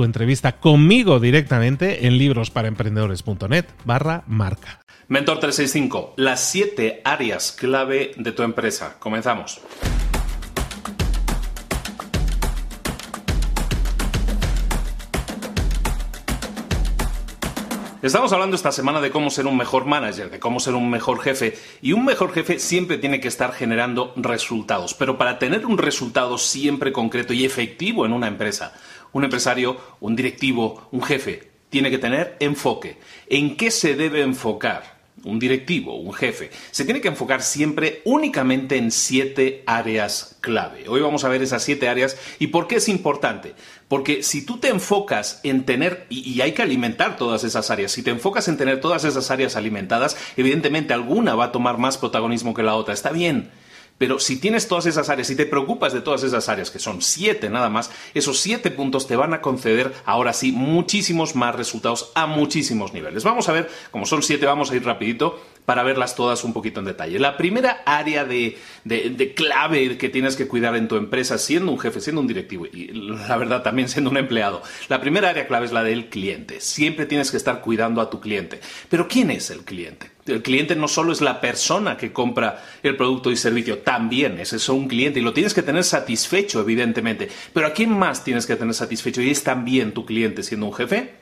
tu 0.00 0.04
entrevista 0.04 0.52
conmigo 0.52 1.20
directamente 1.20 2.06
en 2.06 2.16
librosparaemprendedores.net 2.16 3.66
barra 3.84 4.24
marca. 4.26 4.80
Mentor 5.08 5.40
365, 5.40 6.14
las 6.16 6.40
siete 6.40 7.02
áreas 7.04 7.52
clave 7.52 8.12
de 8.16 8.32
tu 8.32 8.42
empresa. 8.42 8.96
Comenzamos. 8.98 9.60
Estamos 18.02 18.32
hablando 18.32 18.56
esta 18.56 18.72
semana 18.72 19.02
de 19.02 19.10
cómo 19.10 19.28
ser 19.28 19.46
un 19.46 19.58
mejor 19.58 19.84
manager, 19.84 20.30
de 20.30 20.40
cómo 20.40 20.58
ser 20.58 20.74
un 20.74 20.88
mejor 20.88 21.20
jefe. 21.20 21.58
Y 21.82 21.92
un 21.92 22.06
mejor 22.06 22.32
jefe 22.32 22.58
siempre 22.58 22.96
tiene 22.96 23.20
que 23.20 23.28
estar 23.28 23.52
generando 23.52 24.14
resultados. 24.16 24.94
Pero 24.94 25.18
para 25.18 25.38
tener 25.38 25.66
un 25.66 25.76
resultado 25.76 26.38
siempre 26.38 26.92
concreto 26.92 27.34
y 27.34 27.44
efectivo 27.44 28.06
en 28.06 28.14
una 28.14 28.28
empresa, 28.28 28.72
un 29.12 29.24
empresario, 29.24 29.76
un 30.00 30.16
directivo, 30.16 30.88
un 30.90 31.02
jefe, 31.02 31.50
tiene 31.68 31.90
que 31.90 31.98
tener 31.98 32.36
enfoque. 32.40 32.98
¿En 33.28 33.56
qué 33.56 33.70
se 33.70 33.94
debe 33.94 34.22
enfocar? 34.22 35.00
un 35.24 35.38
directivo, 35.38 35.96
un 35.96 36.12
jefe, 36.12 36.50
se 36.70 36.84
tiene 36.84 37.00
que 37.00 37.08
enfocar 37.08 37.42
siempre 37.42 38.00
únicamente 38.04 38.76
en 38.76 38.90
siete 38.90 39.62
áreas 39.66 40.36
clave. 40.40 40.88
Hoy 40.88 41.00
vamos 41.00 41.24
a 41.24 41.28
ver 41.28 41.42
esas 41.42 41.62
siete 41.62 41.88
áreas 41.88 42.16
y 42.38 42.48
por 42.48 42.66
qué 42.66 42.76
es 42.76 42.88
importante. 42.88 43.54
Porque 43.88 44.22
si 44.22 44.46
tú 44.46 44.58
te 44.58 44.68
enfocas 44.68 45.40
en 45.42 45.64
tener, 45.64 46.06
y, 46.08 46.40
hay 46.40 46.52
que 46.52 46.62
alimentar 46.62 47.16
todas 47.16 47.44
esas 47.44 47.70
áreas, 47.70 47.90
si 47.92 48.02
te 48.02 48.10
enfocas 48.10 48.46
en 48.48 48.56
tener 48.56 48.80
todas 48.80 49.04
esas 49.04 49.30
áreas 49.30 49.56
alimentadas, 49.56 50.16
evidentemente 50.36 50.94
alguna 50.94 51.34
va 51.34 51.46
a 51.46 51.52
tomar 51.52 51.76
más 51.76 51.98
protagonismo 51.98 52.54
que 52.54 52.62
la 52.62 52.76
otra. 52.76 52.94
Está 52.94 53.10
bien, 53.10 53.50
pero 54.00 54.18
si 54.18 54.38
tienes 54.38 54.66
todas 54.66 54.86
esas 54.86 55.10
áreas 55.10 55.28
y 55.28 55.36
te 55.36 55.44
preocupas 55.44 55.92
de 55.92 56.00
todas 56.00 56.22
esas 56.22 56.48
áreas, 56.48 56.70
que 56.70 56.78
son 56.78 57.02
siete 57.02 57.50
nada 57.50 57.68
más, 57.68 57.90
esos 58.14 58.40
siete 58.40 58.70
puntos 58.70 59.06
te 59.06 59.14
van 59.14 59.34
a 59.34 59.42
conceder 59.42 59.92
ahora 60.06 60.32
sí 60.32 60.52
muchísimos 60.52 61.36
más 61.36 61.54
resultados 61.54 62.10
a 62.14 62.26
muchísimos 62.26 62.94
niveles. 62.94 63.24
Vamos 63.24 63.50
a 63.50 63.52
ver, 63.52 63.68
como 63.90 64.06
son 64.06 64.22
siete, 64.22 64.46
vamos 64.46 64.70
a 64.70 64.76
ir 64.76 64.86
rapidito 64.86 65.38
para 65.70 65.84
verlas 65.84 66.16
todas 66.16 66.42
un 66.42 66.52
poquito 66.52 66.80
en 66.80 66.86
detalle. 66.86 67.20
La 67.20 67.36
primera 67.36 67.84
área 67.86 68.24
de, 68.24 68.58
clave 69.36 69.96
que 69.98 70.08
tienes 70.08 70.34
que 70.34 70.48
cuidar 70.48 70.74
en 70.74 70.88
tu 70.88 70.96
empresa, 70.96 71.38
siendo 71.38 71.70
un 71.70 71.78
jefe, 71.78 72.00
siendo 72.00 72.20
un 72.20 72.26
directivo 72.26 72.66
y 72.66 72.88
la 72.88 73.36
verdad 73.36 73.62
también 73.62 73.88
siendo 73.88 74.10
un 74.10 74.16
empleado, 74.16 74.64
la 74.88 75.00
primera 75.00 75.28
área 75.28 75.46
clave 75.46 75.66
es 75.66 75.72
la 75.72 75.84
del 75.84 76.08
cliente. 76.08 76.60
Siempre 76.60 77.06
tienes 77.06 77.30
que 77.30 77.36
estar 77.36 77.60
cuidando 77.60 78.00
a 78.00 78.10
tu 78.10 78.18
cliente. 78.18 78.58
Pero 78.88 79.06
¿quién 79.06 79.30
es 79.30 79.48
el 79.50 79.60
cliente? 79.60 80.10
El 80.26 80.42
cliente 80.42 80.74
no 80.74 80.88
solo 80.88 81.12
es 81.12 81.20
la 81.20 81.40
persona 81.40 81.96
que 81.96 82.12
compra 82.12 82.64
el 82.82 82.96
producto 82.96 83.30
y 83.30 83.36
servicio, 83.36 83.78
también 83.78 84.40
es 84.40 84.52
eso 84.52 84.74
un 84.74 84.88
cliente 84.88 85.20
y 85.20 85.22
lo 85.22 85.32
tienes 85.32 85.54
que 85.54 85.62
tener 85.62 85.84
satisfecho, 85.84 86.62
evidentemente. 86.62 87.28
Pero 87.52 87.68
¿a 87.68 87.72
quién 87.72 87.96
más 87.96 88.24
tienes 88.24 88.44
que 88.44 88.56
tener 88.56 88.74
satisfecho? 88.74 89.22
Y 89.22 89.30
es 89.30 89.44
también 89.44 89.92
tu 89.92 90.04
cliente 90.04 90.42
siendo 90.42 90.66
un 90.66 90.74
jefe 90.74 91.19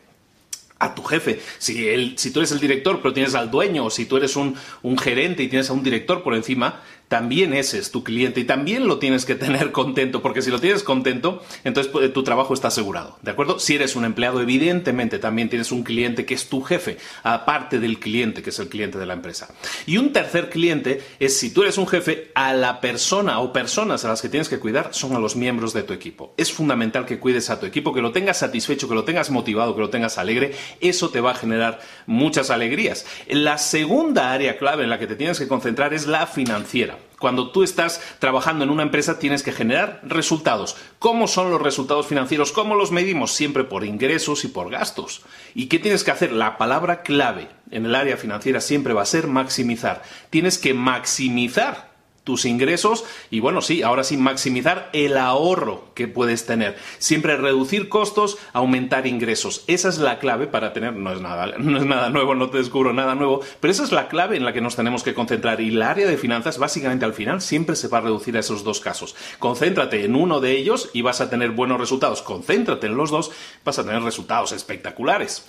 a 0.78 0.94
tu 0.94 1.02
jefe. 1.02 1.40
Si, 1.58 1.88
él, 1.88 2.14
si 2.16 2.32
tú 2.32 2.40
eres 2.40 2.52
el 2.52 2.60
director 2.60 3.00
pero 3.02 3.12
tienes 3.14 3.34
al 3.34 3.50
dueño, 3.50 3.86
o 3.86 3.90
si 3.90 4.06
tú 4.06 4.16
eres 4.16 4.36
un, 4.36 4.56
un 4.82 4.98
gerente 4.98 5.42
y 5.42 5.48
tienes 5.48 5.70
a 5.70 5.72
un 5.72 5.82
director 5.82 6.22
por 6.22 6.34
encima, 6.34 6.82
también 7.08 7.54
ese 7.54 7.78
es 7.78 7.91
tu 7.91 8.04
cliente 8.04 8.41
y 8.41 8.44
también 8.44 8.86
lo 8.86 8.98
tienes 8.98 9.24
que 9.24 9.34
tener 9.34 9.72
contento, 9.72 10.22
porque 10.22 10.42
si 10.42 10.50
lo 10.50 10.60
tienes 10.60 10.82
contento, 10.82 11.42
entonces 11.64 11.91
pues, 11.91 12.12
tu 12.12 12.22
trabajo 12.22 12.54
está 12.54 12.69
asegurado, 12.69 13.19
¿de 13.22 13.30
acuerdo? 13.30 13.58
Si 13.58 13.74
eres 13.74 13.96
un 13.96 14.04
empleado, 14.04 14.41
evidentemente 14.41 15.19
también 15.19 15.48
tienes 15.48 15.72
un 15.72 15.82
cliente 15.82 16.24
que 16.24 16.34
es 16.34 16.48
tu 16.48 16.62
jefe, 16.62 16.98
aparte 17.22 17.80
del 17.80 17.98
cliente 17.98 18.42
que 18.42 18.50
es 18.50 18.58
el 18.58 18.69
cliente 18.69 18.98
de 18.98 19.06
la 19.06 19.14
empresa. 19.14 19.48
Y 19.86 19.98
un 19.98 20.12
tercer 20.12 20.50
cliente 20.50 21.02
es 21.19 21.38
si 21.38 21.50
tú 21.50 21.62
eres 21.62 21.78
un 21.78 21.86
jefe, 21.86 22.30
a 22.34 22.52
la 22.52 22.80
persona 22.80 23.40
o 23.40 23.52
personas 23.52 24.04
a 24.04 24.08
las 24.08 24.22
que 24.22 24.28
tienes 24.28 24.48
que 24.48 24.58
cuidar 24.58 24.90
son 24.92 25.14
a 25.14 25.19
los 25.19 25.36
miembros 25.36 25.72
de 25.72 25.82
tu 25.82 25.92
equipo. 25.92 26.34
Es 26.36 26.52
fundamental 26.52 27.06
que 27.06 27.19
cuides 27.19 27.50
a 27.50 27.58
tu 27.58 27.66
equipo, 27.66 27.92
que 27.92 28.02
lo 28.02 28.12
tengas 28.12 28.38
satisfecho, 28.38 28.88
que 28.88 28.94
lo 28.94 29.04
tengas 29.04 29.30
motivado, 29.30 29.75
que 29.75 29.80
lo 29.80 29.90
tengas 29.90 30.19
alegre, 30.19 30.52
eso 30.80 31.10
te 31.10 31.20
va 31.20 31.32
a 31.32 31.34
generar 31.34 31.80
muchas 32.06 32.50
alegrías. 32.50 33.06
La 33.28 33.58
segunda 33.58 34.32
área 34.32 34.58
clave 34.58 34.84
en 34.84 34.90
la 34.90 34.98
que 34.98 35.06
te 35.06 35.16
tienes 35.16 35.38
que 35.38 35.48
concentrar 35.48 35.94
es 35.94 36.06
la 36.06 36.26
financiera. 36.26 36.97
Cuando 37.18 37.50
tú 37.50 37.62
estás 37.62 38.00
trabajando 38.18 38.64
en 38.64 38.70
una 38.70 38.82
empresa 38.82 39.18
tienes 39.18 39.42
que 39.42 39.52
generar 39.52 40.00
resultados. 40.04 40.76
¿Cómo 40.98 41.26
son 41.26 41.50
los 41.50 41.60
resultados 41.60 42.06
financieros? 42.06 42.52
¿Cómo 42.52 42.74
los 42.74 42.92
medimos? 42.92 43.32
Siempre 43.32 43.64
por 43.64 43.84
ingresos 43.84 44.44
y 44.44 44.48
por 44.48 44.70
gastos. 44.70 45.22
¿Y 45.54 45.66
qué 45.66 45.78
tienes 45.78 46.04
que 46.04 46.10
hacer? 46.10 46.32
La 46.32 46.58
palabra 46.58 47.02
clave 47.02 47.48
en 47.70 47.86
el 47.86 47.94
área 47.94 48.16
financiera 48.16 48.60
siempre 48.60 48.94
va 48.94 49.02
a 49.02 49.06
ser 49.06 49.26
maximizar. 49.26 50.02
Tienes 50.30 50.58
que 50.58 50.74
maximizar 50.74 51.88
tus 52.28 52.44
ingresos 52.44 53.06
y 53.30 53.40
bueno, 53.40 53.62
sí, 53.62 53.82
ahora 53.82 54.04
sí, 54.04 54.18
maximizar 54.18 54.90
el 54.92 55.16
ahorro 55.16 55.86
que 55.94 56.08
puedes 56.08 56.44
tener. 56.44 56.76
Siempre 56.98 57.38
reducir 57.38 57.88
costos, 57.88 58.36
aumentar 58.52 59.06
ingresos. 59.06 59.64
Esa 59.66 59.88
es 59.88 59.96
la 59.96 60.18
clave 60.18 60.46
para 60.46 60.74
tener, 60.74 60.92
no 60.92 61.10
es 61.10 61.22
nada, 61.22 61.54
no 61.56 61.78
es 61.78 61.86
nada 61.86 62.10
nuevo, 62.10 62.34
no 62.34 62.50
te 62.50 62.58
descubro 62.58 62.92
nada 62.92 63.14
nuevo, 63.14 63.40
pero 63.60 63.72
esa 63.72 63.82
es 63.82 63.92
la 63.92 64.08
clave 64.08 64.36
en 64.36 64.44
la 64.44 64.52
que 64.52 64.60
nos 64.60 64.76
tenemos 64.76 65.02
que 65.02 65.14
concentrar 65.14 65.62
y 65.62 65.70
el 65.70 65.80
área 65.80 66.06
de 66.06 66.18
finanzas 66.18 66.58
básicamente 66.58 67.06
al 67.06 67.14
final 67.14 67.40
siempre 67.40 67.76
se 67.76 67.88
va 67.88 67.96
a 67.96 68.02
reducir 68.02 68.36
a 68.36 68.40
esos 68.40 68.62
dos 68.62 68.80
casos. 68.80 69.16
Concéntrate 69.38 70.04
en 70.04 70.14
uno 70.14 70.40
de 70.40 70.52
ellos 70.52 70.90
y 70.92 71.00
vas 71.00 71.22
a 71.22 71.30
tener 71.30 71.52
buenos 71.52 71.80
resultados. 71.80 72.20
Concéntrate 72.20 72.88
en 72.88 72.98
los 72.98 73.10
dos, 73.10 73.31
vas 73.64 73.78
a 73.78 73.84
tener 73.84 74.02
resultados 74.02 74.52
espectaculares. 74.52 75.46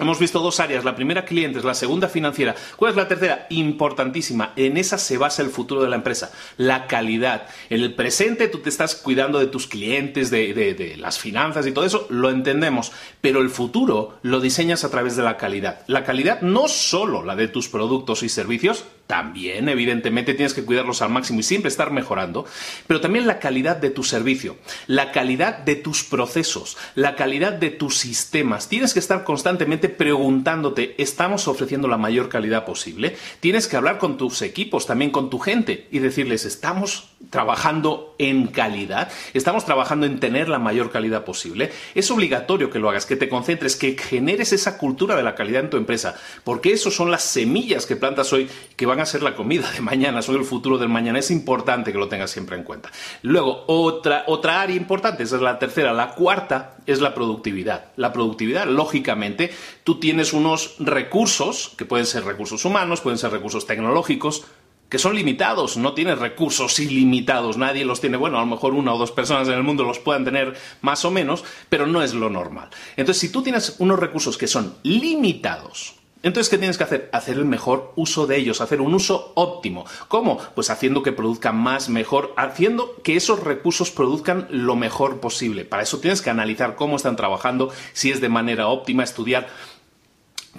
Hemos 0.00 0.18
visto 0.18 0.40
dos 0.40 0.60
áreas, 0.60 0.82
la 0.82 0.96
primera 0.96 1.26
clientes, 1.26 1.62
la 1.62 1.74
segunda 1.74 2.08
financiera. 2.08 2.54
¿Cuál 2.76 2.92
es 2.92 2.96
la 2.96 3.06
tercera? 3.06 3.46
Importantísima. 3.50 4.54
En 4.56 4.78
esa 4.78 4.96
se 4.96 5.18
basa 5.18 5.42
el 5.42 5.50
futuro 5.50 5.82
de 5.82 5.90
la 5.90 5.96
empresa, 5.96 6.32
la 6.56 6.86
calidad. 6.86 7.48
En 7.68 7.82
el 7.82 7.94
presente 7.94 8.48
tú 8.48 8.60
te 8.60 8.70
estás 8.70 8.94
cuidando 8.94 9.38
de 9.38 9.46
tus 9.46 9.66
clientes, 9.66 10.30
de, 10.30 10.54
de, 10.54 10.96
las 10.96 11.18
finanzas 11.18 11.66
y 11.66 11.72
todo 11.72 11.84
eso, 11.84 12.06
lo 12.08 12.30
entendemos, 12.30 12.92
pero 13.20 13.42
el 13.42 13.50
futuro 13.50 14.18
lo 14.22 14.40
diseñas 14.40 14.84
a 14.84 14.90
través 14.90 15.16
de 15.16 15.22
la 15.22 15.36
calidad. 15.36 15.82
La 15.86 16.02
calidad 16.04 16.40
no 16.40 16.66
solo 16.66 17.22
la 17.22 17.36
de 17.36 17.48
tus 17.48 17.68
productos 17.68 18.22
y 18.22 18.30
servicios, 18.30 18.86
también, 19.10 19.68
evidentemente, 19.68 20.34
tienes 20.34 20.54
que 20.54 20.64
cuidarlos 20.64 21.02
al 21.02 21.10
máximo 21.10 21.40
y 21.40 21.42
siempre 21.42 21.68
estar 21.68 21.90
mejorando, 21.90 22.46
pero 22.86 23.00
también 23.00 23.26
la 23.26 23.40
calidad 23.40 23.76
de 23.76 23.90
tu 23.90 24.04
servicio, 24.04 24.56
la 24.86 25.10
calidad 25.10 25.58
de 25.58 25.74
tus 25.74 26.04
procesos, 26.04 26.76
la 26.94 27.16
calidad 27.16 27.54
de 27.54 27.70
tus 27.70 27.98
sistemas. 27.98 28.68
Tienes 28.68 28.94
que 28.94 29.00
estar 29.00 29.24
constantemente 29.24 29.88
preguntándote, 29.88 30.94
¿estamos 30.96 31.48
ofreciendo 31.48 31.88
la 31.88 31.96
mayor 31.96 32.28
calidad 32.28 32.64
posible? 32.64 33.16
Tienes 33.40 33.66
que 33.66 33.76
hablar 33.76 33.98
con 33.98 34.16
tus 34.16 34.42
equipos, 34.42 34.86
también 34.86 35.10
con 35.10 35.28
tu 35.28 35.40
gente 35.40 35.88
y 35.90 35.98
decirles, 35.98 36.44
¿estamos 36.44 37.10
trabajando 37.30 38.14
en 38.18 38.46
calidad? 38.46 39.10
¿Estamos 39.34 39.64
trabajando 39.64 40.06
en 40.06 40.20
tener 40.20 40.48
la 40.48 40.60
mayor 40.60 40.92
calidad 40.92 41.24
posible? 41.24 41.72
Es 41.96 42.12
obligatorio 42.12 42.70
que 42.70 42.78
lo 42.78 42.88
hagas, 42.88 43.06
que 43.06 43.16
te 43.16 43.28
concentres, 43.28 43.74
que 43.74 43.98
generes 43.98 44.52
esa 44.52 44.78
cultura 44.78 45.16
de 45.16 45.24
la 45.24 45.34
calidad 45.34 45.64
en 45.64 45.70
tu 45.70 45.78
empresa, 45.78 46.14
porque 46.44 46.72
eso 46.72 46.92
son 46.92 47.10
las 47.10 47.24
semillas 47.24 47.86
que 47.86 47.96
plantas 47.96 48.32
hoy 48.32 48.48
que 48.76 48.86
van 48.86 48.99
a 49.00 49.06
ser 49.06 49.22
la 49.22 49.34
comida 49.34 49.70
de 49.70 49.80
mañana, 49.80 50.22
son 50.22 50.36
el 50.36 50.44
futuro 50.44 50.78
del 50.78 50.88
mañana. 50.88 51.18
Es 51.18 51.30
importante 51.30 51.92
que 51.92 51.98
lo 51.98 52.08
tengas 52.08 52.30
siempre 52.30 52.56
en 52.56 52.64
cuenta. 52.64 52.90
Luego, 53.22 53.64
otra, 53.66 54.24
otra 54.26 54.60
área 54.60 54.76
importante, 54.76 55.22
esa 55.22 55.36
es 55.36 55.42
la 55.42 55.58
tercera. 55.58 55.92
La 55.92 56.14
cuarta 56.14 56.76
es 56.86 57.00
la 57.00 57.14
productividad. 57.14 57.92
La 57.96 58.12
productividad, 58.12 58.66
lógicamente, 58.66 59.50
tú 59.84 59.98
tienes 60.00 60.32
unos 60.32 60.76
recursos, 60.78 61.72
que 61.76 61.84
pueden 61.84 62.06
ser 62.06 62.24
recursos 62.24 62.64
humanos, 62.64 63.00
pueden 63.00 63.18
ser 63.18 63.30
recursos 63.30 63.66
tecnológicos, 63.66 64.44
que 64.90 64.98
son 64.98 65.14
limitados, 65.14 65.76
no 65.76 65.94
tienes 65.94 66.18
recursos 66.18 66.78
ilimitados, 66.80 67.56
nadie 67.56 67.84
los 67.84 68.00
tiene, 68.00 68.16
bueno, 68.16 68.38
a 68.38 68.40
lo 68.40 68.46
mejor 68.46 68.74
una 68.74 68.92
o 68.92 68.98
dos 68.98 69.12
personas 69.12 69.46
en 69.46 69.54
el 69.54 69.62
mundo 69.62 69.84
los 69.84 70.00
puedan 70.00 70.24
tener 70.24 70.56
más 70.82 71.04
o 71.04 71.12
menos, 71.12 71.44
pero 71.68 71.86
no 71.86 72.02
es 72.02 72.12
lo 72.12 72.28
normal. 72.28 72.68
Entonces, 72.96 73.20
si 73.20 73.30
tú 73.30 73.40
tienes 73.40 73.76
unos 73.78 74.00
recursos 74.00 74.36
que 74.36 74.48
son 74.48 74.74
limitados, 74.82 75.99
entonces, 76.22 76.50
¿qué 76.50 76.58
tienes 76.58 76.76
que 76.76 76.84
hacer? 76.84 77.08
Hacer 77.12 77.36
el 77.36 77.46
mejor 77.46 77.92
uso 77.96 78.26
de 78.26 78.36
ellos, 78.36 78.60
hacer 78.60 78.82
un 78.82 78.92
uso 78.92 79.32
óptimo. 79.36 79.86
¿Cómo? 80.08 80.38
Pues 80.54 80.68
haciendo 80.68 81.02
que 81.02 81.12
produzcan 81.12 81.56
más, 81.56 81.88
mejor, 81.88 82.34
haciendo 82.36 83.00
que 83.02 83.16
esos 83.16 83.42
recursos 83.42 83.90
produzcan 83.90 84.46
lo 84.50 84.76
mejor 84.76 85.20
posible. 85.20 85.64
Para 85.64 85.82
eso 85.82 85.98
tienes 85.98 86.20
que 86.20 86.28
analizar 86.28 86.76
cómo 86.76 86.96
están 86.96 87.16
trabajando, 87.16 87.72
si 87.94 88.10
es 88.10 88.20
de 88.20 88.28
manera 88.28 88.68
óptima, 88.68 89.02
estudiar 89.02 89.48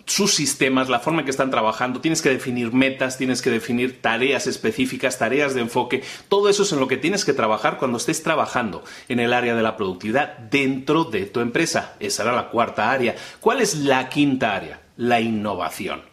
sus 0.06 0.34
sistemas, 0.34 0.90
la 0.90 1.00
forma 1.00 1.20
en 1.20 1.26
que 1.26 1.32
están 1.32 1.52
trabajando, 1.52 2.00
tienes 2.02 2.22
que 2.22 2.30
definir 2.30 2.74
metas, 2.74 3.18
tienes 3.18 3.42
que 3.42 3.50
definir 3.50 4.02
tareas 4.02 4.48
específicas, 4.48 5.20
tareas 5.20 5.54
de 5.54 5.62
enfoque, 5.62 6.02
todo 6.30 6.50
eso 6.50 6.64
es 6.64 6.72
en 6.72 6.80
lo 6.80 6.88
que 6.88 6.98
tienes 6.98 7.26
que 7.26 7.34
trabajar 7.34 7.78
cuando 7.78 7.98
estés 7.98 8.24
trabajando 8.24 8.84
en 9.10 9.20
el 9.20 9.34
área 9.34 9.54
de 9.54 9.62
la 9.62 9.76
productividad 9.78 10.38
dentro 10.38 11.04
de 11.04 11.26
tu 11.26 11.42
empresa. 11.42 11.96
Esa 12.00 12.24
era 12.24 12.32
la 12.32 12.50
cuarta 12.50 12.90
área. 12.90 13.16
¿Cuál 13.42 13.62
es 13.62 13.76
la 13.76 14.10
quinta 14.10 14.56
área? 14.56 14.82
La 15.02 15.20
innovación. 15.20 16.04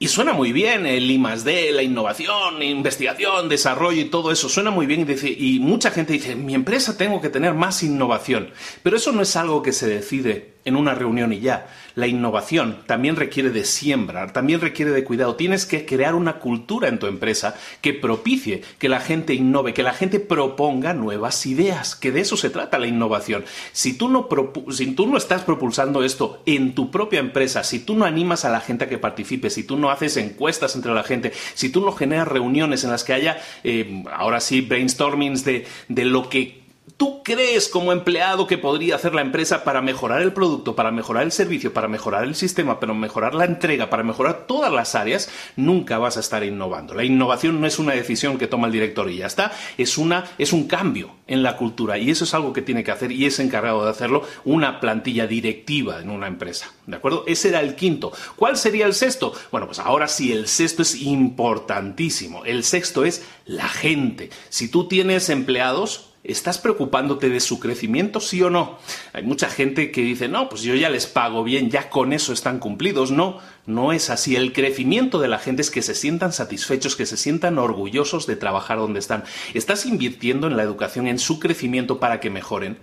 Y 0.00 0.08
suena 0.08 0.32
muy 0.32 0.52
bien 0.52 0.86
el 0.86 1.08
I 1.10 1.18
D, 1.44 1.72
la 1.72 1.82
innovación, 1.82 2.62
investigación, 2.62 3.48
desarrollo 3.48 4.00
y 4.00 4.06
todo 4.06 4.32
eso. 4.32 4.48
Suena 4.48 4.70
muy 4.70 4.86
bien 4.86 5.06
y, 5.22 5.58
mucha 5.60 5.90
gente 5.90 6.12
dice, 6.12 6.34
mi 6.34 6.54
empresa 6.54 6.96
tengo 6.96 7.20
que 7.20 7.30
tener 7.30 7.54
más 7.54 7.82
innovación. 7.82 8.50
Pero 8.82 8.96
eso 8.96 9.12
no 9.12 9.22
es 9.22 9.34
algo 9.36 9.62
que 9.62 9.72
se 9.72 9.88
decide 9.88 10.54
en 10.68 10.76
una 10.76 10.94
reunión 10.94 11.32
y 11.32 11.40
ya. 11.40 11.66
La 11.94 12.06
innovación 12.06 12.78
también 12.86 13.16
requiere 13.16 13.50
de 13.50 13.64
siembra, 13.64 14.32
también 14.32 14.60
requiere 14.60 14.92
de 14.92 15.02
cuidado. 15.02 15.34
Tienes 15.34 15.66
que 15.66 15.84
crear 15.84 16.14
una 16.14 16.34
cultura 16.34 16.88
en 16.88 17.00
tu 17.00 17.06
empresa 17.06 17.56
que 17.80 17.92
propicie 17.92 18.62
que 18.78 18.88
la 18.88 19.00
gente 19.00 19.34
innove, 19.34 19.74
que 19.74 19.82
la 19.82 19.92
gente 19.92 20.20
proponga 20.20 20.94
nuevas 20.94 21.44
ideas, 21.46 21.96
que 21.96 22.12
de 22.12 22.20
eso 22.20 22.36
se 22.36 22.50
trata 22.50 22.78
la 22.78 22.86
innovación. 22.86 23.44
Si 23.72 23.94
tú 23.94 24.08
no, 24.08 24.28
si 24.70 24.92
tú 24.92 25.08
no 25.08 25.18
estás 25.18 25.42
propulsando 25.42 26.04
esto 26.04 26.42
en 26.46 26.74
tu 26.74 26.90
propia 26.90 27.18
empresa, 27.18 27.64
si 27.64 27.80
tú 27.80 27.96
no 27.96 28.04
animas 28.04 28.44
a 28.44 28.50
la 28.50 28.60
gente 28.60 28.84
a 28.84 28.88
que 28.88 28.98
participe, 28.98 29.50
si 29.50 29.64
tú 29.64 29.76
no 29.76 29.90
haces 29.90 30.16
encuestas 30.18 30.76
entre 30.76 30.94
la 30.94 31.02
gente, 31.02 31.32
si 31.54 31.70
tú 31.70 31.80
no 31.80 31.90
generas 31.92 32.28
reuniones 32.28 32.84
en 32.84 32.90
las 32.90 33.02
que 33.02 33.14
haya, 33.14 33.40
eh, 33.64 34.04
ahora 34.12 34.40
sí, 34.40 34.60
brainstormings 34.60 35.44
de, 35.44 35.66
de 35.88 36.04
lo 36.04 36.28
que 36.28 36.57
tú 36.96 37.22
crees 37.22 37.68
como 37.68 37.92
empleado 37.92 38.46
que 38.46 38.58
podría 38.58 38.96
hacer 38.96 39.14
la 39.14 39.22
empresa 39.22 39.64
para 39.64 39.82
mejorar 39.82 40.22
el 40.22 40.32
producto, 40.32 40.74
para 40.74 40.90
mejorar 40.90 41.24
el 41.24 41.32
servicio, 41.32 41.72
para 41.72 41.88
mejorar 41.88 42.24
el 42.24 42.34
sistema, 42.34 42.80
para 42.80 42.94
mejorar 42.94 43.34
la 43.34 43.44
entrega, 43.44 43.90
para 43.90 44.02
mejorar 44.02 44.46
todas 44.46 44.72
las 44.72 44.94
áreas, 44.94 45.30
nunca 45.56 45.98
vas 45.98 46.16
a 46.16 46.20
estar 46.20 46.44
innovando. 46.44 46.94
La 46.94 47.04
innovación 47.04 47.60
no 47.60 47.66
es 47.66 47.78
una 47.78 47.92
decisión 47.92 48.38
que 48.38 48.46
toma 48.46 48.66
el 48.66 48.72
director 48.72 49.10
y 49.10 49.18
ya 49.18 49.26
está, 49.26 49.52
es, 49.76 49.98
una, 49.98 50.24
es 50.38 50.52
un 50.52 50.66
cambio 50.66 51.10
en 51.26 51.42
la 51.42 51.56
cultura 51.56 51.98
y 51.98 52.10
eso 52.10 52.24
es 52.24 52.34
algo 52.34 52.52
que 52.52 52.62
tiene 52.62 52.84
que 52.84 52.90
hacer 52.90 53.12
y 53.12 53.26
es 53.26 53.38
encargado 53.38 53.84
de 53.84 53.90
hacerlo 53.90 54.24
una 54.44 54.80
plantilla 54.80 55.26
directiva 55.26 56.00
en 56.00 56.10
una 56.10 56.26
empresa. 56.26 56.72
¿De 56.86 56.96
acuerdo? 56.96 57.24
Ese 57.26 57.50
era 57.50 57.60
el 57.60 57.74
quinto. 57.74 58.12
¿Cuál 58.36 58.56
sería 58.56 58.86
el 58.86 58.94
sexto? 58.94 59.34
Bueno, 59.52 59.66
pues 59.66 59.78
ahora 59.78 60.08
sí, 60.08 60.32
el 60.32 60.48
sexto 60.48 60.82
es 60.82 60.94
importantísimo. 61.02 62.44
El 62.46 62.64
sexto 62.64 63.04
es 63.04 63.26
la 63.44 63.68
gente. 63.68 64.30
Si 64.48 64.68
tú 64.68 64.88
tienes 64.88 65.28
empleados, 65.28 66.07
¿Estás 66.24 66.58
preocupándote 66.58 67.28
de 67.28 67.38
su 67.40 67.60
crecimiento, 67.60 68.20
sí 68.20 68.42
o 68.42 68.50
no? 68.50 68.78
Hay 69.12 69.22
mucha 69.22 69.48
gente 69.48 69.92
que 69.92 70.02
dice, 70.02 70.28
no, 70.28 70.48
pues 70.48 70.62
yo 70.62 70.74
ya 70.74 70.90
les 70.90 71.06
pago 71.06 71.44
bien, 71.44 71.70
ya 71.70 71.90
con 71.90 72.12
eso 72.12 72.32
están 72.32 72.58
cumplidos. 72.58 73.12
No, 73.12 73.38
no 73.66 73.92
es 73.92 74.10
así. 74.10 74.34
El 74.34 74.52
crecimiento 74.52 75.20
de 75.20 75.28
la 75.28 75.38
gente 75.38 75.62
es 75.62 75.70
que 75.70 75.80
se 75.80 75.94
sientan 75.94 76.32
satisfechos, 76.32 76.96
que 76.96 77.06
se 77.06 77.16
sientan 77.16 77.58
orgullosos 77.58 78.26
de 78.26 78.36
trabajar 78.36 78.78
donde 78.78 78.98
están. 78.98 79.24
¿Estás 79.54 79.86
invirtiendo 79.86 80.48
en 80.48 80.56
la 80.56 80.64
educación, 80.64 81.06
en 81.06 81.18
su 81.20 81.38
crecimiento 81.38 82.00
para 82.00 82.18
que 82.18 82.30
mejoren? 82.30 82.78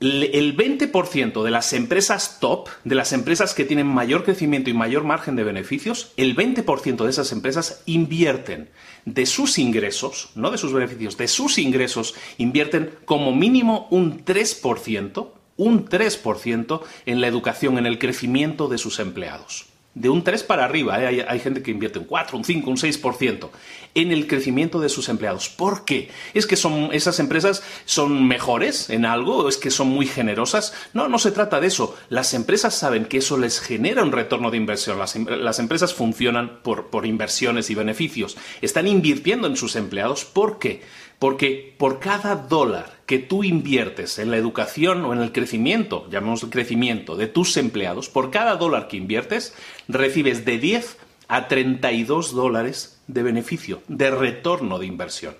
El 0.00 0.56
20% 0.56 1.42
de 1.42 1.50
las 1.50 1.72
empresas 1.72 2.38
top, 2.40 2.68
de 2.84 2.94
las 2.94 3.12
empresas 3.12 3.54
que 3.54 3.64
tienen 3.64 3.86
mayor 3.86 4.24
crecimiento 4.24 4.70
y 4.70 4.74
mayor 4.74 5.04
margen 5.04 5.34
de 5.34 5.44
beneficios, 5.44 6.12
el 6.16 6.36
20% 6.36 7.04
de 7.04 7.10
esas 7.10 7.32
empresas 7.32 7.82
invierten 7.86 8.68
de 9.04 9.26
sus 9.26 9.58
ingresos, 9.58 10.30
no 10.36 10.50
de 10.50 10.58
sus 10.58 10.72
beneficios, 10.72 11.16
de 11.16 11.26
sus 11.28 11.58
ingresos, 11.58 12.14
invierten 12.36 12.90
como 13.04 13.34
mínimo 13.34 13.88
un 13.90 14.24
3%, 14.24 15.28
un 15.56 15.88
3% 15.88 16.82
en 17.06 17.20
la 17.20 17.26
educación, 17.26 17.78
en 17.78 17.86
el 17.86 17.98
crecimiento 17.98 18.68
de 18.68 18.78
sus 18.78 19.00
empleados 19.00 19.67
de 19.98 20.08
un 20.08 20.22
3 20.22 20.42
para 20.44 20.64
arriba. 20.64 21.02
¿eh? 21.02 21.26
Hay, 21.28 21.40
gente 21.40 21.62
que 21.62 21.70
invierte 21.70 21.98
un 21.98 22.04
4, 22.04 22.38
un 22.38 22.44
5, 22.44 22.70
un 22.70 22.76
6% 22.76 23.50
en 23.94 24.12
el 24.12 24.26
crecimiento 24.26 24.80
de 24.80 24.88
sus 24.88 25.08
empleados. 25.08 25.48
¿Por 25.48 25.84
qué? 25.84 26.08
¿Es 26.34 26.46
que 26.46 26.56
son, 26.56 26.90
esas 26.92 27.18
empresas 27.18 27.62
son 27.84 28.26
mejores 28.28 28.90
en 28.90 29.04
algo? 29.04 29.38
¿O 29.38 29.48
es 29.48 29.56
que 29.56 29.70
son 29.70 29.88
muy 29.88 30.06
generosas? 30.06 30.72
No, 30.92 31.08
no 31.08 31.18
se 31.18 31.32
trata 31.32 31.60
de 31.60 31.66
eso. 31.66 31.96
Las 32.08 32.32
empresas 32.34 32.74
saben 32.74 33.06
que 33.06 33.18
eso 33.18 33.36
les 33.36 33.60
genera 33.60 34.02
un 34.02 34.12
retorno 34.12 34.50
de 34.50 34.56
inversión. 34.56 34.98
Las, 34.98 35.16
em, 35.16 35.26
empresas 35.58 35.94
funcionan 35.94 36.60
por, 36.62 36.90
por 36.90 37.04
inversiones 37.04 37.70
y 37.70 37.74
beneficios. 37.74 38.36
Están 38.62 38.86
invirtiendo 38.86 39.48
en 39.48 39.56
sus 39.56 39.74
empleados. 39.74 40.24
¿Por 40.24 40.58
qué? 40.58 40.82
Porque 41.18 41.74
por 41.78 41.98
cada 41.98 42.36
dólar 42.36 42.98
que 43.06 43.18
tú 43.18 43.42
inviertes 43.42 44.18
en 44.18 44.30
la 44.30 44.36
educación 44.36 45.04
o 45.04 45.12
en 45.12 45.20
el 45.20 45.32
crecimiento, 45.32 46.08
llamemos 46.10 46.42
el 46.42 46.50
crecimiento 46.50 47.16
de 47.16 47.26
tus 47.26 47.56
empleados, 47.56 48.08
por 48.08 48.30
cada 48.30 48.56
dólar 48.56 48.86
que 48.86 48.96
inviertes, 48.96 49.54
recibes 49.88 50.44
de 50.44 50.58
10 50.58 50.98
a 51.26 51.48
32 51.48 52.34
dólares 52.34 53.00
de 53.06 53.22
beneficio, 53.22 53.82
de 53.88 54.10
retorno 54.10 54.78
de 54.78 54.86
inversión. 54.86 55.34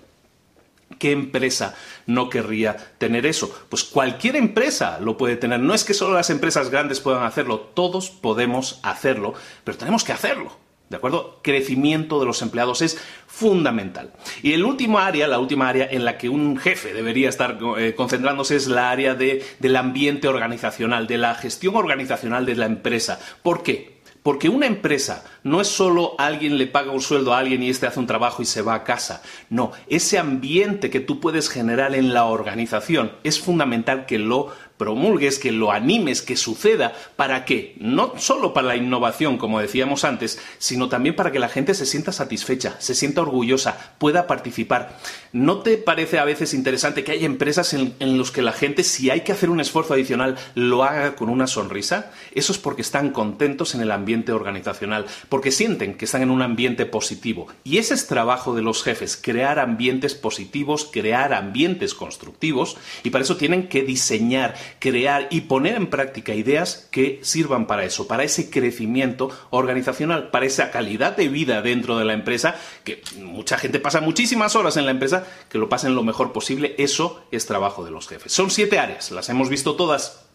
¿Qué 0.97 1.11
empresa 1.11 1.75
no 2.07 2.29
querría 2.29 2.75
tener 2.97 3.25
eso? 3.25 3.53
Pues 3.69 3.83
cualquier 3.83 4.35
empresa 4.35 4.99
lo 4.99 5.17
puede 5.17 5.35
tener. 5.35 5.59
No 5.59 5.73
es 5.73 5.83
que 5.83 5.93
solo 5.93 6.15
las 6.15 6.29
empresas 6.29 6.69
grandes 6.69 6.99
puedan 6.99 7.23
hacerlo, 7.23 7.59
todos 7.59 8.09
podemos 8.09 8.79
hacerlo, 8.83 9.33
pero 9.63 9.77
tenemos 9.77 10.03
que 10.03 10.13
hacerlo. 10.13 10.68
¿De 10.89 10.97
acuerdo? 10.97 11.39
Crecimiento 11.43 12.19
de 12.19 12.25
los 12.25 12.41
empleados 12.41 12.81
es 12.81 12.99
fundamental. 13.27 14.11
Y 14.41 14.53
el 14.53 14.65
último 14.65 14.97
área, 14.97 15.27
la 15.27 15.37
última 15.37 15.69
área 15.69 15.87
en 15.89 16.03
la 16.03 16.17
que 16.17 16.29
un 16.29 16.57
jefe 16.57 16.93
debería 16.93 17.29
estar 17.29 17.59
eh, 17.77 17.93
concentrándose 17.95 18.55
es 18.55 18.67
la 18.67 18.89
área 18.89 19.13
del 19.13 19.75
ambiente 19.75 20.27
organizacional, 20.27 21.05
de 21.05 21.19
la 21.19 21.35
gestión 21.35 21.75
organizacional 21.75 22.47
de 22.47 22.55
la 22.55 22.65
empresa. 22.65 23.19
¿Por 23.43 23.61
qué? 23.61 23.99
Porque 24.23 24.49
una 24.49 24.65
empresa 24.65 25.23
no 25.43 25.61
es 25.61 25.67
solo 25.67 26.15
alguien 26.17 26.57
le 26.57 26.67
paga 26.67 26.91
un 26.91 27.01
sueldo 27.01 27.33
a 27.33 27.39
alguien 27.39 27.63
y 27.63 27.69
éste 27.69 27.87
hace 27.87 27.99
un 27.99 28.07
trabajo 28.07 28.41
y 28.41 28.45
se 28.45 28.61
va 28.61 28.73
a 28.73 28.83
casa. 28.83 29.21
No, 29.49 29.71
ese 29.87 30.17
ambiente 30.17 30.89
que 30.89 30.99
tú 30.99 31.19
puedes 31.19 31.49
generar 31.49 31.95
en 31.95 32.13
la 32.13 32.25
organización 32.25 33.13
es 33.23 33.39
fundamental 33.39 34.05
que 34.05 34.19
lo 34.19 34.51
promulgues, 34.79 35.37
que 35.39 35.51
lo 35.51 35.73
animes, 35.73 36.21
que 36.21 36.37
suceda, 36.37 36.93
¿para 37.17 37.43
qué? 37.43 37.75
No 37.79 38.13
solo 38.17 38.53
para 38.53 38.69
la 38.69 38.77
innovación, 38.77 39.37
como 39.37 39.59
decíamos 39.59 40.05
antes, 40.05 40.39
sino 40.57 40.87
también 40.87 41.17
para 41.17 41.33
que 41.33 41.37
la 41.37 41.49
gente 41.49 41.75
se 41.75 41.85
sienta 41.85 42.13
satisfecha, 42.13 42.77
se 42.79 42.95
sienta 42.95 43.21
orgullosa, 43.21 43.93
pueda 43.97 44.25
participar. 44.25 44.97
¿No 45.33 45.59
te 45.59 45.77
parece 45.77 46.17
a 46.17 46.23
veces 46.23 46.53
interesante 46.53 47.03
que 47.03 47.11
haya 47.11 47.25
empresas 47.25 47.73
en, 47.73 47.93
en 47.99 48.17
las 48.17 48.31
que 48.31 48.41
la 48.41 48.53
gente, 48.53 48.83
si 48.83 49.09
hay 49.09 49.21
que 49.21 49.33
hacer 49.33 49.49
un 49.49 49.59
esfuerzo 49.59 49.93
adicional, 49.93 50.37
lo 50.55 50.83
haga 50.85 51.15
con 51.17 51.29
una 51.29 51.45
sonrisa? 51.45 52.11
Eso 52.33 52.53
es 52.53 52.57
porque 52.57 52.81
están 52.81 53.11
contentos 53.11 53.75
en 53.75 53.81
el 53.81 53.91
ambiente 53.91 54.31
organizacional, 54.31 55.05
porque 55.27 55.51
sienten 55.51 55.95
que 55.95 56.05
están 56.05 56.21
en 56.21 56.31
un 56.31 56.41
ambiente 56.41 56.85
positivo. 56.85 57.47
Y 57.65 57.79
ese 57.79 57.93
es 57.93 58.07
trabajo 58.07 58.55
de 58.55 58.61
los 58.61 58.81
jefes, 58.81 59.19
crear 59.21 59.59
ambientes 59.59 60.15
positivos, 60.15 60.89
crear 60.89 61.33
ambientes 61.33 61.93
constructivos, 61.93 62.77
y 63.03 63.09
para 63.09 63.23
eso 63.23 63.35
tienen 63.35 63.67
que 63.67 63.83
diseñar, 63.83 64.55
crear 64.79 65.27
y 65.31 65.41
poner 65.41 65.75
en 65.75 65.87
práctica 65.87 66.33
ideas 66.33 66.87
que 66.91 67.19
sirvan 67.23 67.67
para 67.67 67.85
eso, 67.85 68.07
para 68.07 68.23
ese 68.23 68.49
crecimiento 68.49 69.29
organizacional, 69.49 70.29
para 70.29 70.45
esa 70.45 70.71
calidad 70.71 71.15
de 71.15 71.27
vida 71.27 71.61
dentro 71.61 71.97
de 71.97 72.05
la 72.05 72.13
empresa, 72.13 72.55
que 72.83 73.01
mucha 73.17 73.57
gente 73.57 73.79
pasa 73.79 74.01
muchísimas 74.01 74.55
horas 74.55 74.77
en 74.77 74.85
la 74.85 74.91
empresa, 74.91 75.25
que 75.49 75.57
lo 75.57 75.69
pasen 75.69 75.95
lo 75.95 76.03
mejor 76.03 76.31
posible, 76.31 76.75
eso 76.77 77.23
es 77.31 77.45
trabajo 77.45 77.83
de 77.83 77.91
los 77.91 78.07
jefes. 78.07 78.31
Son 78.31 78.51
siete 78.51 78.79
áreas, 78.79 79.11
las 79.11 79.29
hemos 79.29 79.49
visto 79.49 79.75
todas 79.75 80.28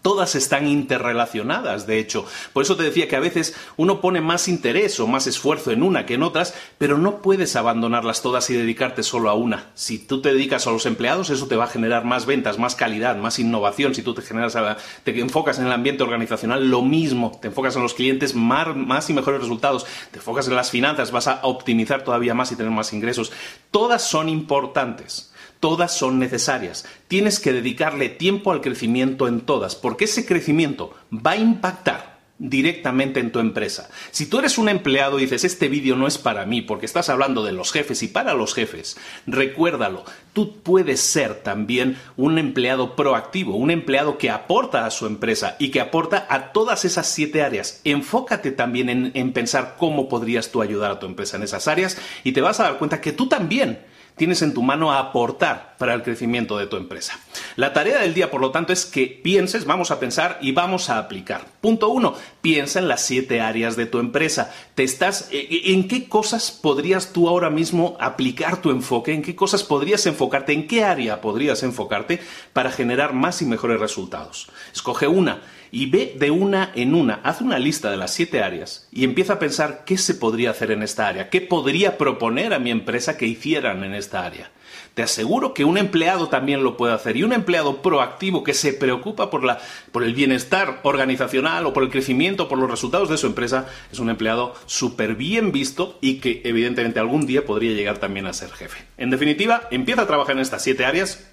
Todas 0.00 0.34
están 0.34 0.66
interrelacionadas, 0.66 1.86
de 1.86 1.98
hecho. 1.98 2.24
Por 2.52 2.62
eso 2.62 2.76
te 2.76 2.84
decía 2.84 3.08
que 3.08 3.16
a 3.16 3.20
veces 3.20 3.54
uno 3.76 4.00
pone 4.00 4.20
más 4.20 4.48
interés 4.48 4.98
o 5.00 5.06
más 5.06 5.26
esfuerzo 5.26 5.70
en 5.70 5.82
una 5.82 6.06
que 6.06 6.14
en 6.14 6.22
otras, 6.22 6.54
pero 6.78 6.98
no 6.98 7.22
puedes 7.22 7.56
abandonarlas 7.56 8.22
todas 8.22 8.48
y 8.50 8.54
dedicarte 8.54 9.02
solo 9.02 9.30
a 9.30 9.34
una. 9.34 9.70
Si 9.74 9.98
tú 9.98 10.20
te 10.20 10.32
dedicas 10.32 10.66
a 10.66 10.70
los 10.70 10.86
empleados, 10.86 11.30
eso 11.30 11.46
te 11.46 11.56
va 11.56 11.64
a 11.64 11.68
generar 11.68 12.04
más 12.04 12.26
ventas, 12.26 12.58
más 12.58 12.74
calidad, 12.74 13.16
más 13.16 13.38
innovación. 13.38 13.94
Si 13.94 14.02
tú 14.02 14.14
te, 14.14 14.22
generas 14.22 14.56
te 15.04 15.20
enfocas 15.20 15.58
en 15.58 15.66
el 15.66 15.72
ambiente 15.72 16.02
organizacional, 16.02 16.68
lo 16.68 16.82
mismo. 16.82 17.38
Te 17.40 17.48
enfocas 17.48 17.76
en 17.76 17.82
los 17.82 17.94
clientes, 17.94 18.34
más 18.34 19.10
y 19.10 19.12
mejores 19.12 19.40
resultados. 19.40 19.86
Te 20.10 20.18
enfocas 20.18 20.48
en 20.48 20.56
las 20.56 20.70
finanzas, 20.70 21.10
vas 21.10 21.28
a 21.28 21.40
optimizar 21.42 22.04
todavía 22.04 22.34
más 22.34 22.52
y 22.52 22.56
tener 22.56 22.72
más 22.72 22.92
ingresos. 22.92 23.32
Todas 23.70 24.02
son 24.02 24.28
importantes 24.28 25.31
todas 25.62 25.96
son 25.96 26.18
necesarias. 26.18 26.84
Tienes 27.06 27.38
que 27.38 27.52
dedicarle 27.52 28.08
tiempo 28.08 28.50
al 28.50 28.60
crecimiento 28.60 29.28
en 29.28 29.42
todas, 29.42 29.76
porque 29.76 30.06
ese 30.06 30.26
crecimiento 30.26 30.92
va 31.12 31.30
a 31.30 31.36
impactar 31.36 32.18
directamente 32.40 33.20
en 33.20 33.30
tu 33.30 33.38
empresa. 33.38 33.88
Si 34.10 34.26
tú 34.26 34.40
eres 34.40 34.58
un 34.58 34.68
empleado 34.68 35.20
y 35.20 35.22
dices, 35.22 35.44
este 35.44 35.68
vídeo 35.68 35.94
no 35.94 36.08
es 36.08 36.18
para 36.18 36.46
mí 36.46 36.62
porque 36.62 36.86
estás 36.86 37.08
hablando 37.08 37.44
de 37.44 37.52
los 37.52 37.70
jefes 37.70 38.02
y 38.02 38.08
para 38.08 38.34
los 38.34 38.54
jefes, 38.54 38.96
recuérdalo, 39.28 40.04
tú 40.32 40.60
puedes 40.64 40.98
ser 40.98 41.44
también 41.44 41.96
un 42.16 42.38
empleado 42.38 42.96
proactivo, 42.96 43.54
un 43.54 43.70
empleado 43.70 44.18
que 44.18 44.30
aporta 44.30 44.84
a 44.84 44.90
su 44.90 45.06
empresa 45.06 45.54
y 45.60 45.70
que 45.70 45.80
aporta 45.80 46.26
a 46.28 46.50
todas 46.50 46.84
esas 46.84 47.06
siete 47.06 47.40
áreas. 47.40 47.80
Enfócate 47.84 48.50
también 48.50 48.88
en, 48.88 49.12
en 49.14 49.32
pensar 49.32 49.76
cómo 49.78 50.08
podrías 50.08 50.50
tú 50.50 50.60
ayudar 50.60 50.90
a 50.90 50.98
tu 50.98 51.06
empresa 51.06 51.36
en 51.36 51.44
esas 51.44 51.68
áreas 51.68 51.96
y 52.24 52.32
te 52.32 52.40
vas 52.40 52.58
a 52.58 52.64
dar 52.64 52.78
cuenta 52.78 53.00
que 53.00 53.12
tú 53.12 53.28
también 53.28 53.91
tienes 54.16 54.42
en 54.42 54.54
tu 54.54 54.62
mano 54.62 54.92
a 54.92 54.98
aportar 54.98 55.71
para 55.82 55.94
el 55.94 56.04
crecimiento 56.04 56.56
de 56.58 56.68
tu 56.68 56.76
empresa. 56.76 57.18
La 57.56 57.72
tarea 57.72 57.98
del 57.98 58.14
día, 58.14 58.30
por 58.30 58.40
lo 58.40 58.52
tanto, 58.52 58.72
es 58.72 58.86
que 58.86 59.08
pienses, 59.08 59.64
vamos 59.64 59.90
a 59.90 59.98
pensar 59.98 60.38
y 60.40 60.52
vamos 60.52 60.88
a 60.88 60.96
aplicar. 60.96 61.44
Punto 61.60 61.88
uno, 61.88 62.14
piensa 62.40 62.78
en 62.78 62.86
las 62.86 63.04
siete 63.04 63.40
áreas 63.40 63.74
de 63.74 63.86
tu 63.86 63.98
empresa. 63.98 64.54
Te 64.76 64.84
estás, 64.84 65.28
eh, 65.32 65.48
eh, 65.50 65.72
¿En 65.72 65.88
qué 65.88 66.08
cosas 66.08 66.52
podrías 66.52 67.12
tú 67.12 67.28
ahora 67.28 67.50
mismo 67.50 67.96
aplicar 67.98 68.62
tu 68.62 68.70
enfoque? 68.70 69.12
¿En 69.12 69.22
qué 69.22 69.34
cosas 69.34 69.64
podrías 69.64 70.06
enfocarte? 70.06 70.52
¿En 70.52 70.68
qué 70.68 70.84
área 70.84 71.20
podrías 71.20 71.64
enfocarte 71.64 72.20
para 72.52 72.70
generar 72.70 73.12
más 73.12 73.42
y 73.42 73.46
mejores 73.46 73.80
resultados? 73.80 74.52
Escoge 74.72 75.08
una 75.08 75.42
y 75.72 75.86
ve 75.86 76.14
de 76.16 76.30
una 76.30 76.70
en 76.76 76.94
una, 76.94 77.14
haz 77.24 77.40
una 77.40 77.58
lista 77.58 77.90
de 77.90 77.96
las 77.96 78.14
siete 78.14 78.40
áreas 78.40 78.86
y 78.92 79.02
empieza 79.02 79.32
a 79.32 79.38
pensar 79.40 79.82
qué 79.84 79.98
se 79.98 80.14
podría 80.14 80.50
hacer 80.50 80.70
en 80.70 80.84
esta 80.84 81.08
área, 81.08 81.28
qué 81.28 81.40
podría 81.40 81.98
proponer 81.98 82.54
a 82.54 82.60
mi 82.60 82.70
empresa 82.70 83.16
que 83.16 83.26
hicieran 83.26 83.82
en 83.82 83.94
esta 83.94 84.24
área. 84.24 84.52
Te 84.94 85.02
aseguro 85.02 85.54
que 85.54 85.64
un 85.64 85.78
empleado 85.78 86.28
también 86.28 86.62
lo 86.62 86.76
puede 86.76 86.92
hacer 86.92 87.16
y 87.16 87.22
un 87.22 87.32
empleado 87.32 87.80
proactivo 87.80 88.44
que 88.44 88.52
se 88.52 88.74
preocupa 88.74 89.30
por, 89.30 89.42
la, 89.42 89.58
por 89.90 90.04
el 90.04 90.14
bienestar 90.14 90.80
organizacional 90.82 91.64
o 91.64 91.72
por 91.72 91.82
el 91.82 91.88
crecimiento, 91.90 92.46
por 92.46 92.58
los 92.58 92.70
resultados 92.70 93.08
de 93.08 93.16
su 93.16 93.26
empresa, 93.26 93.66
es 93.90 94.00
un 94.00 94.10
empleado 94.10 94.54
súper 94.66 95.14
bien 95.14 95.50
visto 95.50 95.96
y 96.02 96.18
que 96.18 96.42
evidentemente 96.44 97.00
algún 97.00 97.26
día 97.26 97.46
podría 97.46 97.72
llegar 97.72 97.98
también 97.98 98.26
a 98.26 98.34
ser 98.34 98.50
jefe. 98.50 98.84
En 98.98 99.08
definitiva, 99.08 99.66
empieza 99.70 100.02
a 100.02 100.06
trabajar 100.06 100.36
en 100.36 100.42
estas 100.42 100.62
siete 100.62 100.84
áreas. 100.84 101.26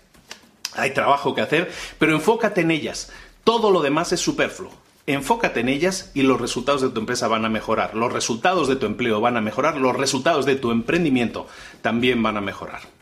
Hay 0.76 0.92
trabajo 0.92 1.36
que 1.36 1.42
hacer, 1.42 1.70
pero 1.98 2.14
enfócate 2.14 2.62
en 2.62 2.72
ellas. 2.72 3.12
Todo 3.44 3.72
lo 3.72 3.82
demás 3.82 4.14
es 4.14 4.22
superfluo. 4.22 4.72
Enfócate 5.06 5.60
en 5.60 5.70
ellas 5.70 6.12
y 6.14 6.22
los 6.22 6.40
resultados 6.40 6.82
de 6.82 6.90
tu 6.90 7.00
empresa 7.00 7.28
van 7.28 7.44
a 7.44 7.50
mejorar. 7.50 7.96
Los 7.96 8.14
resultados 8.14 8.70
de 8.70 8.78
tu 8.78 8.86
empleo 8.86 9.20
van 9.20 9.36
a 9.36 9.42
mejorar. 9.42 9.78
Los 9.78 9.98
resultados 9.98 10.46
de 10.46 10.56
tu 10.56 10.72
emprendimiento 10.72 11.48
también 11.82 12.24
van 12.24 12.38
a 12.38 12.42
mejorar. 12.42 12.99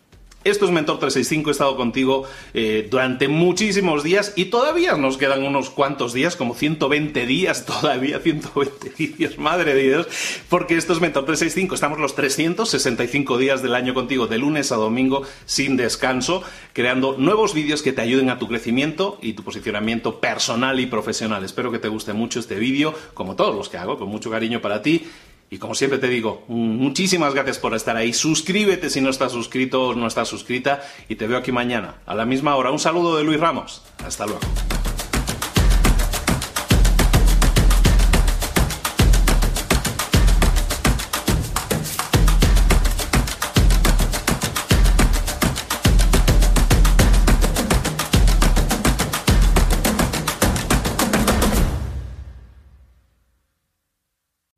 Esto 0.47 0.63
es 0.63 0.71
Mentor 0.71 0.99
365, 0.99 1.49
he 1.49 1.51
estado 1.51 1.75
contigo 1.75 2.23
eh, 2.53 2.87
durante 2.89 3.27
muchísimos 3.27 4.01
días 4.01 4.31
y 4.37 4.45
todavía 4.45 4.95
nos 4.95 5.17
quedan 5.17 5.43
unos 5.43 5.69
cuantos 5.69 6.13
días, 6.13 6.37
como 6.37 6.55
120 6.55 7.25
días 7.25 7.65
todavía, 7.65 8.19
120 8.23 8.91
días, 8.91 9.37
madre 9.37 9.73
de 9.73 9.83
Dios, 9.83 10.07
porque 10.47 10.77
esto 10.77 10.93
es 10.93 11.01
Mentor 11.01 11.25
365, 11.25 11.75
estamos 11.75 11.99
los 11.99 12.15
365 12.15 13.37
días 13.37 13.61
del 13.61 13.75
año 13.75 13.93
contigo, 13.93 14.27
de 14.27 14.37
lunes 14.37 14.71
a 14.71 14.77
domingo, 14.77 15.23
sin 15.45 15.75
descanso, 15.75 16.43
creando 16.71 17.17
nuevos 17.17 17.53
vídeos 17.53 17.81
que 17.81 17.91
te 17.91 18.01
ayuden 18.01 18.29
a 18.29 18.39
tu 18.39 18.47
crecimiento 18.47 19.19
y 19.21 19.33
tu 19.33 19.43
posicionamiento 19.43 20.21
personal 20.21 20.79
y 20.79 20.85
profesional. 20.85 21.43
Espero 21.43 21.73
que 21.73 21.79
te 21.79 21.89
guste 21.89 22.13
mucho 22.13 22.39
este 22.39 22.55
vídeo, 22.55 22.93
como 23.13 23.35
todos 23.35 23.53
los 23.53 23.67
que 23.67 23.79
hago, 23.79 23.99
con 23.99 24.07
mucho 24.07 24.31
cariño 24.31 24.61
para 24.61 24.81
ti. 24.81 25.07
Y 25.49 25.59
como 25.59 25.75
siempre 25.75 25.99
te 25.99 26.07
digo, 26.07 26.43
muchísimas 26.47 27.33
gracias 27.33 27.57
por 27.57 27.73
estar 27.73 27.95
ahí. 27.95 28.13
Suscríbete 28.13 28.89
si 28.89 28.99
no 28.99 29.09
estás 29.09 29.31
suscrito 29.31 29.87
o 29.87 29.95
no 29.95 30.07
estás 30.07 30.27
suscrita 30.27 30.81
y 31.07 31.15
te 31.15 31.27
veo 31.27 31.37
aquí 31.37 31.51
mañana 31.51 31.95
a 32.05 32.15
la 32.15 32.25
misma 32.25 32.55
hora. 32.55 32.71
Un 32.71 32.79
saludo 32.79 33.17
de 33.17 33.23
Luis 33.23 33.39
Ramos. 33.39 33.81
Hasta 34.03 34.25
luego. 34.25 34.41